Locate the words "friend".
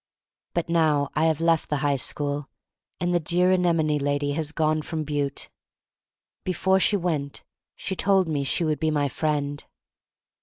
9.07-9.63